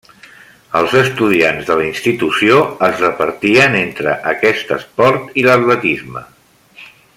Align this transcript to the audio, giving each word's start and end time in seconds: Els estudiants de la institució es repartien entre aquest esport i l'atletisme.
Els 0.77 0.93
estudiants 1.01 1.67
de 1.67 1.75
la 1.81 1.85
institució 1.89 2.57
es 2.89 2.97
repartien 3.05 3.77
entre 3.83 4.17
aquest 4.33 4.75
esport 4.79 5.39
i 5.43 5.45
l'atletisme. 5.51 6.27